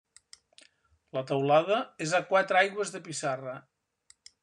[1.17, 3.59] La teulada és a quatre aigües de pissarra.